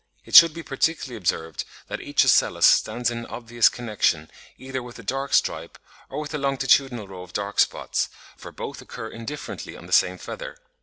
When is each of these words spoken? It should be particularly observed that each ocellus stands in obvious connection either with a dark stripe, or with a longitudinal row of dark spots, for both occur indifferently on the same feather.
It 0.25 0.33
should 0.33 0.55
be 0.55 0.63
particularly 0.63 1.15
observed 1.15 1.63
that 1.87 2.01
each 2.01 2.25
ocellus 2.25 2.65
stands 2.65 3.11
in 3.11 3.27
obvious 3.27 3.69
connection 3.69 4.31
either 4.57 4.81
with 4.81 4.97
a 4.97 5.03
dark 5.03 5.31
stripe, 5.31 5.77
or 6.09 6.19
with 6.19 6.33
a 6.33 6.39
longitudinal 6.39 7.07
row 7.07 7.21
of 7.21 7.33
dark 7.33 7.59
spots, 7.59 8.09
for 8.35 8.51
both 8.51 8.81
occur 8.81 9.09
indifferently 9.09 9.77
on 9.77 9.85
the 9.85 9.93
same 9.93 10.17
feather. 10.17 10.57